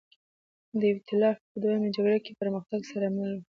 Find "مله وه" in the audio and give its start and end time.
3.15-3.45